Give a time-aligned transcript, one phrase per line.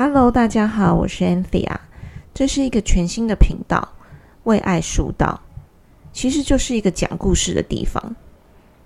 [0.00, 1.74] Hello，大家好，我是 Anthea，
[2.32, 3.88] 这是一个全新的频道，
[4.44, 5.40] 为爱书道，
[6.12, 8.14] 其实就是一个讲故事的地方。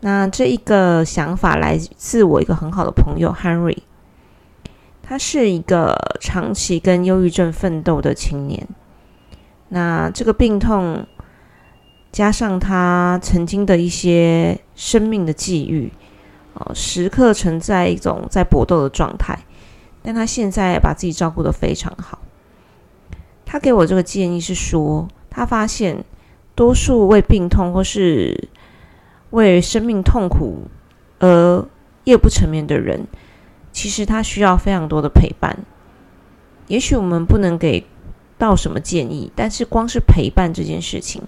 [0.01, 3.77] 那这一个想法来自我一个很好的朋友 Henry，
[5.03, 8.67] 他是一个长期跟忧郁症奋斗的青年。
[9.69, 11.07] 那这个病痛
[12.11, 15.93] 加上他曾经的一些生命的际遇，
[16.55, 19.39] 哦，时刻存在一种在搏斗的状态。
[20.03, 22.19] 但他现在把自己照顾的非常好。
[23.45, 26.05] 他给我这个建议是说，他发现
[26.55, 28.49] 多数为病痛或是
[29.31, 30.69] 为生命痛苦
[31.19, 31.65] 而
[32.05, 33.07] 夜不成眠的人，
[33.73, 35.59] 其实他需要非常多的陪伴。
[36.67, 37.85] 也许我们不能给
[38.39, 41.23] 到什么建议，但是光是陪伴这件事情，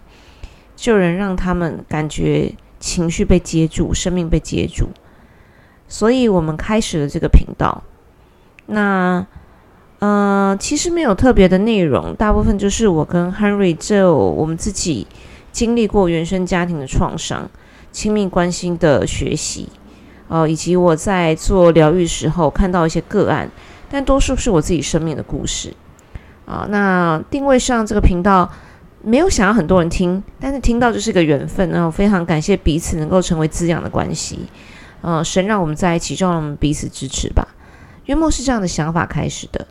[0.74, 4.88] 就能让他们感觉情绪被接住，生命被接住。
[5.86, 7.82] 所以我们开始了这个频道。
[8.66, 9.26] 那，
[9.98, 15.06] 呃，其实没有特别的内容，大部分就是我跟 Henry 这我们自己
[15.52, 17.48] 经历过原生家庭的创伤、
[17.92, 19.68] 亲密关系的学习，
[20.28, 23.50] 呃，以及我在做疗愈时候看到一些个案，
[23.90, 25.72] 但多数是我自己生命的故事。
[26.46, 28.50] 啊，那定位上这个频道
[29.02, 34.40] 没有想要很多人听，但是听到就是个缘分，然后非常感谢彼此能够成为滋养的关系。
[35.00, 37.48] 呃，神让我们在一起，就让我们彼此支持吧。
[38.06, 39.66] 约莫是这样的想法开始的，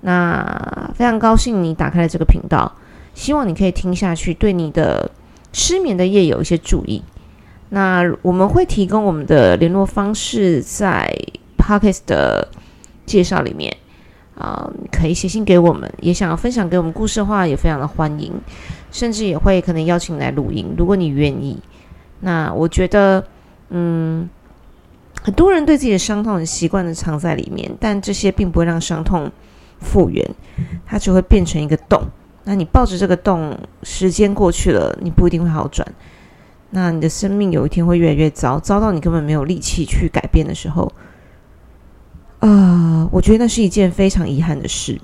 [0.00, 2.72] 那非常高兴你打开了这个频道，
[3.14, 5.10] 希望你可以听下去，对你的
[5.52, 7.02] 失眠的夜有一些注意。
[7.68, 11.14] 那我们会提供我们的联络方式在
[11.58, 12.48] Pockets 的
[13.04, 13.76] 介绍里面
[14.36, 18.32] 啊，可以写信给我们，也想要分享给我们故事的话，也非常的欢迎，
[18.90, 21.62] 甚至也会可能邀请你来录音，如果你愿意。
[22.20, 23.24] 那我觉得，
[23.68, 24.28] 嗯。
[25.22, 29.30] 很多人对自己的伤痛很习惯的藏在里面，但这些并不会让伤痛
[29.80, 30.28] 复原，
[30.86, 32.02] 它只会变成一个洞。
[32.44, 35.86] 那你抱着这个洞，时间过去了，你不一定会好转。
[36.70, 40.90] 那你的生命有一天会越来越糟，糟到你根本没有力气去改变的时候，
[42.38, 45.00] 啊，我觉得那是一件非常遗憾的事。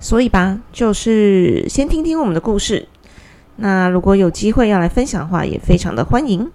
[0.00, 2.88] 所以吧，就是先听听我们的故事。
[3.56, 6.50] 那如果有机会要来分享的话，也非常的欢迎。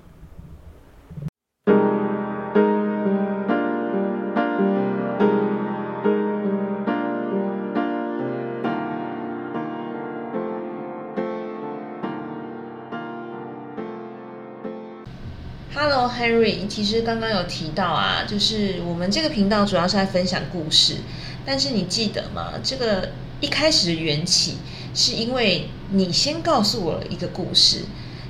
[16.19, 20.97] Henry，其实刚刚有提到啊，就是我们这个频道主要是在分享故事，
[21.45, 22.55] 但是你记得吗？
[22.61, 24.57] 这个一开始的缘起
[24.93, 27.85] 是因为你先告诉我一个故事，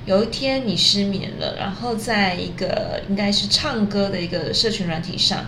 [0.06, 5.46] 有一天你失眠了，然后在一个应该是唱歌的一个社群软体上，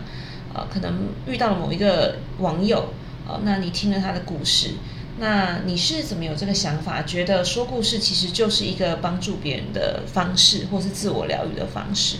[0.52, 2.92] 呃，可能遇到了某一个网友，
[3.28, 4.70] 呃，那你听了他的故事。
[5.18, 7.02] 那你是怎么有这个想法？
[7.02, 12.16] 觉得说故事其实就是一个帮助别人的方式，或是自我疗愈的方式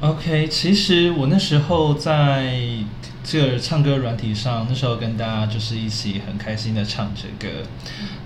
[0.00, 2.58] ？OK，其实我那时候在
[3.22, 7.48] 这个唱歌软体上，那时候跟大家就是一起很开心的唱着歌，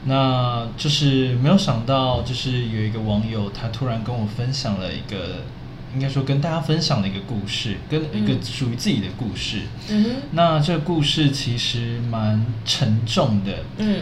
[0.07, 5.43] 那就是没有想到，就是有一个网友他突然跟我分享了一个。
[5.95, 9.63] 应该说跟大家分享的一个故事，跟一个属于自己的故事。
[9.89, 13.65] 嗯哼，那这个故事其实蛮沉重的。
[13.79, 14.01] 嗯，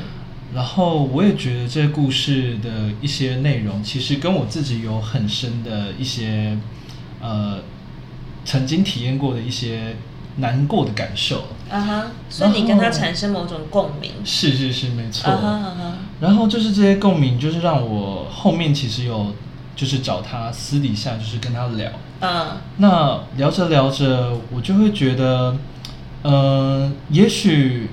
[0.53, 6.59] 然后我也觉得这个故事的一些内容，其实跟我自己有很深的一些
[7.21, 7.61] 呃
[8.45, 9.95] 曾经体验过的一些
[10.39, 11.45] 难过的感受。
[11.71, 14.11] 啊哈，所以你跟他产生某种共鸣。
[14.25, 15.33] 是是是，没错。
[16.21, 19.33] 然后就是这些共鸣，就是让我后面其实有。
[19.77, 21.93] 就是找他私底下，就是跟他聊。
[22.21, 25.55] 嗯，那聊着聊着，我就会觉得，
[26.23, 27.91] 呃，也许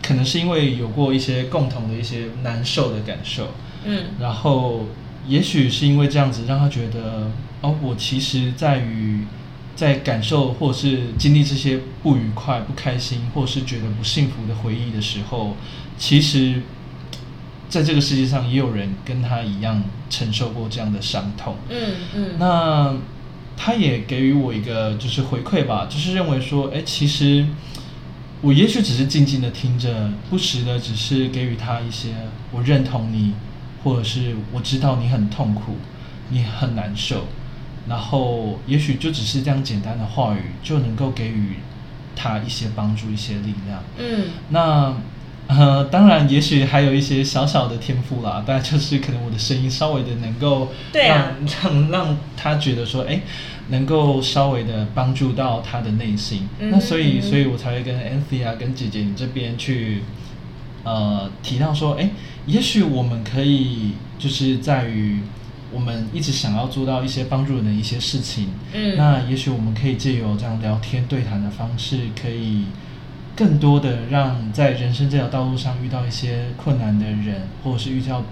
[0.00, 3.48] 可能是因为有过一些共同的一些难受的感受。
[3.84, 4.86] 嗯，然后
[5.26, 7.28] 也许是因为这样子，让他觉得，
[7.60, 9.26] 哦，我其实在于
[9.74, 15.56] 在感受或是经历这些不愉快、不开心，或是觉得不幸福的回忆的时候，
[15.98, 16.62] 其实。
[17.68, 21.56] 在这个世界上，也有人跟他一样承受过这样的伤痛。
[21.68, 22.30] 嗯嗯。
[22.38, 22.94] 那
[23.56, 27.44] 他也给予我一个就是回馈吧，就是认为说，哎，其实
[28.40, 32.14] 我也许只是静静的听着，不时的只是给予他一些
[32.52, 33.34] 我认同你，
[33.82, 35.76] 或者是我知道你很痛苦，
[36.30, 37.26] 你很难受，
[37.88, 41.56] 然后也许就只是这样简单的话语，就能够给予
[42.14, 43.82] 他一些帮助，一些力量。
[43.98, 44.26] 嗯。
[44.50, 44.94] 那。
[45.48, 53.20] 呃，当然，也许还有一些小小的天赋啦， 大概就是可能我的声音稍微的能够让让让他觉得说，哎，
[53.68, 56.48] 能够稍微的帮助到他的内心。
[56.58, 60.02] 那所以，所以我才会跟 Anthony 啊，跟姐姐你这边去，
[60.82, 62.10] 呃，提到说，哎，
[62.46, 65.20] 也许我们可以就是在于
[65.72, 68.48] 我们一直想要做到一些帮助人的一些事情。
[68.72, 72.64] 嗯，那也许我们可以借由这样聊天对谈的方式，可以。
[73.36, 78.24] 更多的让在人生这条道路上遇到一些困难的人，或者是遇到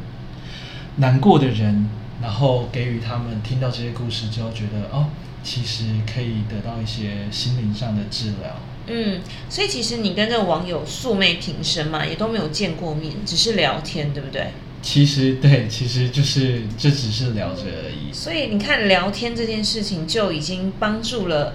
[0.97, 1.91] 难过的人，
[2.23, 5.09] 然后给予他们听到这些故事之后，觉得哦，
[5.43, 8.57] 其实可以得到一些心灵上的治疗。
[8.87, 9.21] 嗯，
[9.51, 14.49] 所以其实你跟这个网友素昧平生嘛，也都没有见过面，只是聊天，对不对？
[14.81, 18.11] 其实对，其实就是这只是聊着而已。
[18.13, 21.55] 所以你看，聊天这件事情就已经帮助了。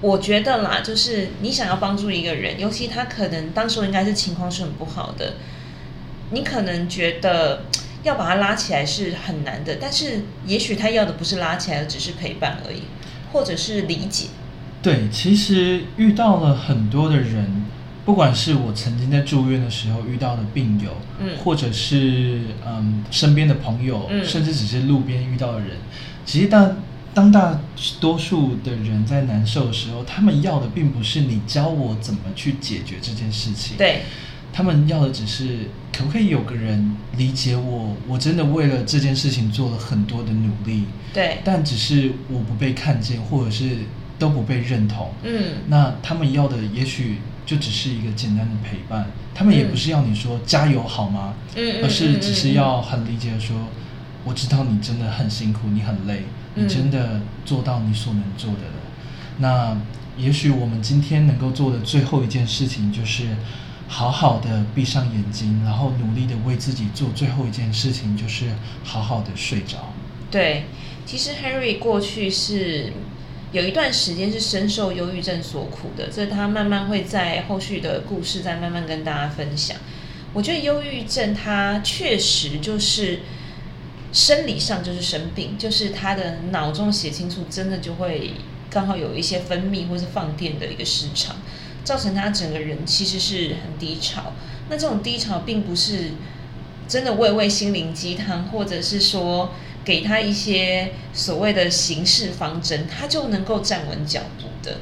[0.00, 5.34] 我觉得啦，就是你想要帮助一个人，尤其他可能当时应该是情况是很不好的，
[6.30, 7.62] 你可能觉得
[8.02, 12.82] 要把他拉起来是很难的，但是也许他要的不是拉起来，只是陪伴而已，
[13.32, 14.26] 或者是理解。
[14.82, 17.64] 对，其实遇到了很多的人，
[18.04, 25.70] 不管是我曾经在住院的时候遇到的病友，嗯，或者是嗯身边的朋友，嗯，甚至只是路边遇到的人，
[26.26, 26.76] 其实当。
[27.14, 27.60] 当大
[28.00, 34.02] 多数的人在难受的时候，他们要的并不是你教我怎么去解决这件事情，对，
[34.52, 43.78] 他们要的只是可不可以有个人理解我，我真的为了这件事情做了很多的努力，对，但只是我不被看见，或者是
[44.18, 51.34] 都不被认同，嗯，那他们要的也许就只是一个简单的陪伴，他们也不是要你说加油好吗？
[51.54, 53.56] 嗯，而是只是要很理解的说，
[54.24, 56.24] 我知道你真的很辛苦，你很累。
[56.56, 58.80] 你真的做到你所能做的了，
[59.38, 59.76] 那
[60.16, 63.36] 也许我们今天能够做的最后一件事情，就是
[63.88, 68.54] 好好的闭上眼睛，然后努力的为自己做最后一件事情，就是
[68.84, 69.92] 好好的睡着。
[70.30, 70.66] 对，
[71.04, 72.92] 其实 Henry 过去是
[73.50, 79.76] 有一段时间是深受忧郁症所苦的，这他慢慢会在后续的故事再慢慢跟大家分享。
[80.32, 83.22] 我觉得忧郁症它确实就是。
[84.14, 88.34] 生理上就是生病，就是他的脑中血清素真的就会
[88.70, 91.34] 刚好有一些分泌或是放电的一个失常，
[91.82, 94.32] 造成他整个人其实是很低潮。
[94.70, 96.12] 那这种低潮并不是
[96.86, 99.50] 真的喂喂心灵鸡汤，或者是说
[99.84, 104.78] 给他一些所谓的行事方针，他就能够站稳脚步的。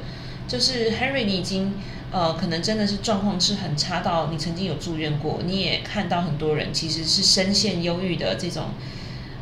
[0.47, 1.73] 就是 Henry，你已经
[2.11, 8.65] 呃可能真的是状况是很差到你曾经有住院过，你也看到很多人其实是深陷忧郁的这种。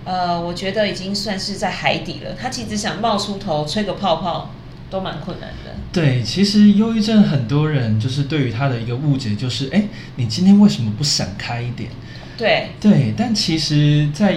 [0.04, 2.34] 呃，我觉得已经算是在海底了。
[2.34, 4.50] 他其实想冒出头吹个泡泡，
[4.90, 5.76] 都蛮困难的。
[5.92, 9.84] 对，其实忧郁症很多人就是对于他的一个误解，就是哎，
[10.16, 11.90] 你今天为什么不闪开一点？
[12.38, 14.36] 对对，但其实，在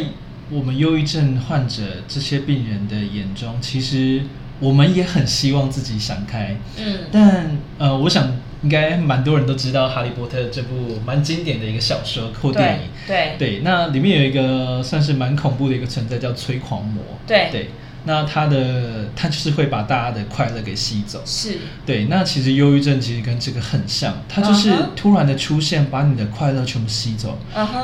[0.50, 4.22] 我们忧郁症患者这些病人的眼中，其实
[4.60, 6.56] 我们也很希望自己闪开。
[6.76, 8.30] 嗯，但呃，我想。
[8.64, 12.88] 应该蛮多人都知道《哈利波特》这部蛮经典的一个小说或电影。
[13.06, 17.02] 对对，那里面有一个算是蛮恐怖的一个存在，叫催狂魔。
[17.26, 17.68] 对对。
[18.04, 21.58] 那他的他就是会把大家的快乐给吸走，是。
[21.86, 22.04] 对。
[22.06, 27.38] 那其实忧郁症其实跟这个很像，它就是突然的出现，把你的快乐全部吸走，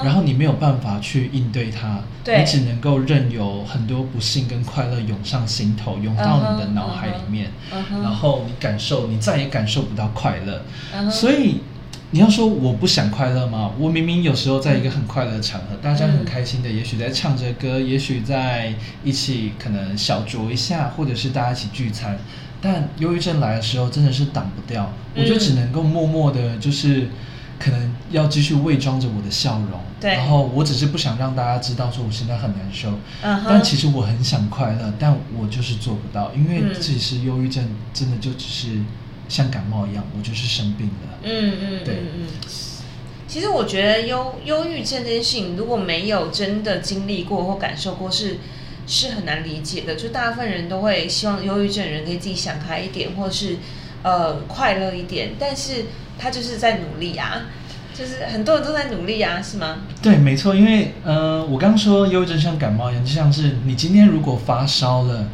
[0.04, 7.50] 然后你没有办法去应对它，你只能够任由很多不幸跟快乐涌上心头，涌到你的脑海里面，
[8.02, 11.60] 然后你感受，你再也感受不到快乐，所以。
[12.12, 13.70] 你要说我不想快乐吗？
[13.78, 18.74] 我明明有时候在一个很快乐的场合，大家很开心的，也许在唱着歌，也许在
[19.04, 22.18] 一起可能小酌一下，或者是大家一起聚餐。
[22.60, 27.08] 但忧郁症来的时候，真的是挡不掉，我就只能够默默的，就是
[27.60, 29.80] 可能要继续伪装着我的笑容。
[30.00, 30.14] 对。
[30.14, 32.90] 然后我只是不想让大家知道说我现在很难受。
[33.22, 37.64] 嗯但其实我很想快乐，但我就是做不到，因为其实忧郁症
[37.94, 38.80] 真的就只是。
[39.30, 41.18] 像感冒一样，我就是生病了。
[41.22, 42.26] 嗯嗯，对嗯。
[43.28, 48.38] 其实我觉得忧忧郁症这件事情，如果没有真的经历过或感受过，是
[48.88, 49.94] 是很难理解的。
[49.94, 53.58] 就大部分人都会希望忧郁症人可以自己想开一点，或是
[54.02, 55.34] 呃快乐一点。
[55.38, 55.84] 但是
[56.18, 57.42] 他就是在努力啊，
[57.94, 59.76] 就是很多人都在努力啊，是吗？
[60.02, 60.52] 对，没错。
[60.52, 65.28] 因为呃，我刚刚说忧郁症像感冒一样，就像是你今天如果发烧了。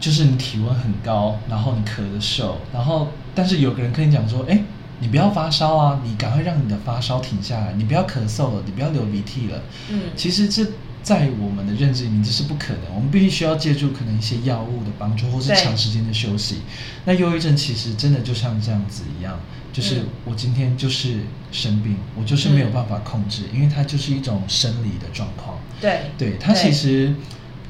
[0.00, 4.62] 就是你体温很高，然后你咳的瘦，然后但是有个人跟你讲说，哎，
[4.98, 9.62] 你不要发烧啊，你赶快让你的发烧停下来，你不要咳嗽了，你不要流鼻涕了。
[9.90, 10.66] 嗯，其实这
[11.02, 16.62] 在我们的认知里面这是不可能，我们必须需要借助可能一些药物的帮助，或是长时间的休息。
[17.04, 19.38] 那忧郁症其实真的就像这样子一样，
[19.72, 21.20] 就是我今天就是
[21.52, 25.58] 生病，我就是没有办法控制，因为它就是一种生理的状况。
[25.80, 27.14] 对，对，它其实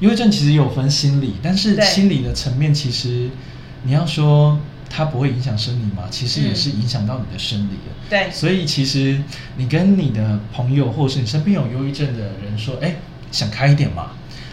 [0.01, 3.29] 忧郁症其实有分心理，但是心理的层面其实
[3.83, 4.59] 你要说。
[4.93, 6.03] 它不会影响生理吗？
[6.11, 7.95] 其实也是影响到你的生理了。
[8.09, 9.23] 对，所以其实
[9.55, 12.97] 你跟你的朋友，或者是你身边有忧郁症的人说：“哎，
[13.31, 14.07] 想开一点嘛。”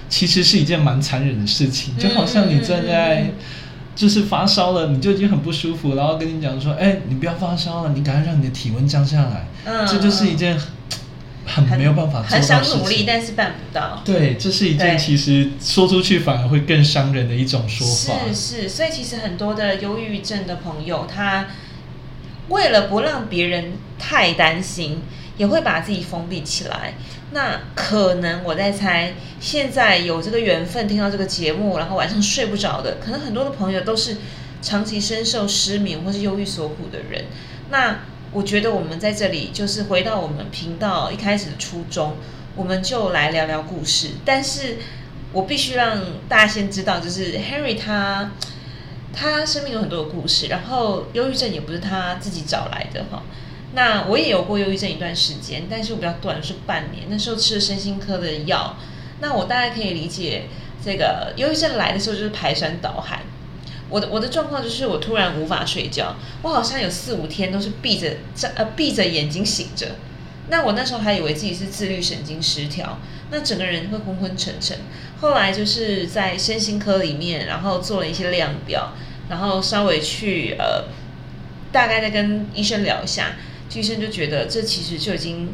[0.09, 3.33] 其实是一件蛮残忍的事情，就好像你正在
[3.97, 10.57] 就是发烧了，你就已经很不舒服，然后跟你讲说：“哎，你不要发烧了，你赶快让你的体温降下来。”嗯，这就是一件。
[11.67, 14.03] 很没有办法做到很想努力，但是办不到。
[14.05, 18.15] 对，这是一件其实说出去反而会更伤人的一种说法。
[18.29, 21.47] 是是，所以其实很多的忧郁症的朋友，他
[22.49, 25.03] 为了不让别人太担心，
[25.37, 26.95] 也会把自己封闭起来。
[27.33, 34.17] 那可能我在猜，现在有这个缘分听到这个节目，然后晚上睡不着的，可能很多的朋友都是
[34.63, 37.27] 长期深受失眠或是忧郁所苦的人。
[37.71, 37.99] 那
[38.33, 42.17] 我觉得我们在这里就是回到我们频道一开始的初衷，
[42.55, 44.11] 我们就来聊聊故事。
[44.25, 44.77] 但是
[45.33, 48.33] 我必须让大家先知道，就是 Henry 他
[49.15, 53.23] 他生命有很多的故事，然后忧郁症也不是他自己找来的哈。
[53.75, 57.05] 那我也有过忧郁症一段时间，但是我比较短，是半年。
[57.09, 58.77] 那时候吃了身心科的药，
[59.21, 60.45] 那我大概可以理解，
[60.85, 63.23] 这个忧郁症来的时候就是排山倒海。
[63.91, 69.97] 我的我的状况就是我突然无法睡觉，我好像有四五天都是闭着睁呃闭着眼睛醒着。
[70.51, 72.99] 那我那时候还以为自己是自律神经失调，
[73.31, 74.77] 那整个人会昏昏沉沉。
[75.21, 78.93] 后来就是在身心科里面，然后做了一些量表，
[79.29, 80.85] 然后稍微去呃
[81.71, 83.37] 大概再跟医生聊一下，
[83.75, 85.53] 医生就觉得这其实就已经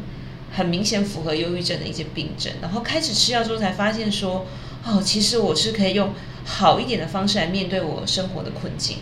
[0.53, 2.53] 很明显符合忧郁症的一些病症。
[2.61, 4.45] 然后开始吃药之后才发现说，
[4.85, 6.13] 哦，其实我是可以用。
[6.45, 8.97] 好一点的方式来面对我生活的困境，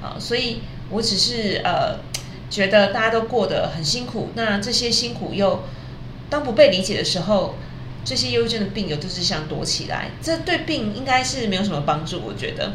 [0.00, 0.60] 啊，所以
[0.90, 1.98] 我只是呃
[2.48, 5.64] 觉得大家都过得很辛苦，那这些辛苦又
[6.30, 7.56] 当不被理解的时候，
[8.04, 12.74] 这些忧郁症的病友都是想躲起来，这对病应该是没有什么帮助，我觉得。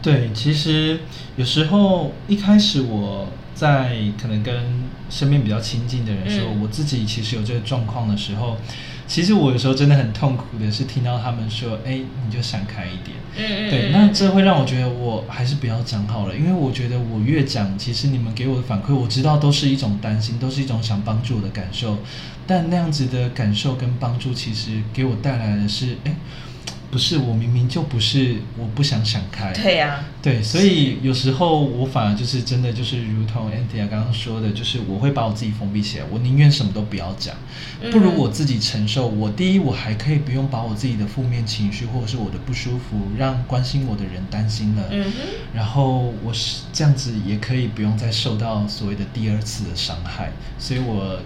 [0.00, 1.00] 对，其实
[1.36, 8.56] 有时候一开始我在可能跟身边比较亲近的人说，我自己其实有这个状况的时候。
[9.06, 13.16] 其实我有时候真的很痛苦的是听到他们说，哎，你就闪开一点。
[13.36, 13.70] 嗯嗯。
[13.70, 21.98] 对，那这会让我觉得我还是不要讲好了，因为我觉得我越讲，其实你们给我的反馈，我知道都是一种担心，都是一种想帮助我的感受，
[22.46, 26.14] 但那样子的感受跟帮助，其实给我带来的是，哎。
[26.92, 37.34] 不是我明明就不是我不想想开，对呀，对，所以有时候我反而就是真的就是如同 Anthea 刚刚说的，就是我会把我自己封闭起来，我宁愿什么都不要讲，
[37.90, 39.06] 不如我自己承受。
[39.06, 45.10] 我第一，我还可以不用把我自己的负面情绪或者是我的不舒服让关心我的人担心了，嗯
[45.54, 51.18] 然后我是这样子也可以不用再受到所谓的第二次的伤害，所以我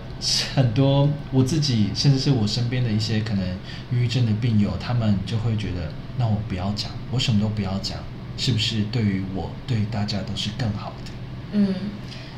[0.55, 3.45] 很多我自己甚至是我身边的一些可能
[3.93, 5.56] 抑郁症的病友，他们就会。
[5.57, 7.99] 觉得那我不要讲，我什么都不要讲，
[8.37, 11.13] 是不是对于我对大家都是更好的？
[11.53, 11.75] 嗯，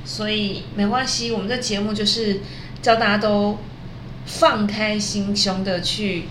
[0.04, 2.40] 所以没关系，我们的节目就是
[2.80, 3.58] 叫大家都
[4.26, 6.25] 放开心胸的去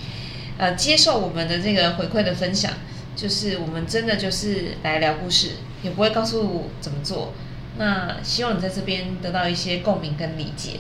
[0.58, 2.72] 呃接受我们的这个回馈的分享，
[3.16, 5.52] 就是我们真的就是来聊故事，
[5.84, 7.34] 也不会告诉怎么做。
[7.78, 10.80] 那希望你在这边得到一些共鸣跟理解。